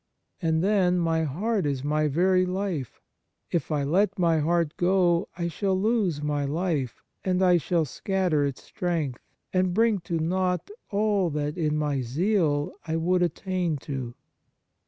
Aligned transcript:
And 0.41 0.63
then, 0.63 0.97
my 0.97 1.21
heart 1.25 1.67
is 1.67 1.83
my 1.83 2.07
very 2.07 2.43
life; 2.43 2.99
if 3.51 3.71
I 3.71 3.83
let 3.83 4.17
my 4.17 4.39
heart 4.39 4.75
go 4.77 5.29
I 5.37 5.47
shall 5.47 5.79
lose 5.79 6.23
my 6.23 6.43
life, 6.43 7.03
and 7.23 7.43
I 7.43 7.57
shall 7.57 7.85
scatter 7.85 8.43
its 8.43 8.63
strength, 8.63 9.21
and 9.53 9.75
bring 9.75 9.99
to 9.99 10.17
naught 10.17 10.71
all 10.89 11.29
that, 11.29 11.55
in 11.55 11.77
my 11.77 12.01
zeal, 12.01 12.73
I 12.83 12.95
would 12.95 13.21
attain 13.21 13.77
to." 13.85 14.15